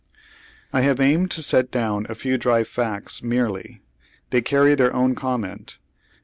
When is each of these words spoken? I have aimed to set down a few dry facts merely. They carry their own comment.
I 0.73 0.81
have 0.81 0.99
aimed 0.99 1.29
to 1.29 1.43
set 1.43 1.69
down 1.69 2.07
a 2.09 2.15
few 2.15 2.39
dry 2.39 2.63
facts 2.63 3.21
merely. 3.21 3.83
They 4.31 4.41
carry 4.41 4.73
their 4.73 4.95
own 4.95 5.13
comment. 5.13 5.77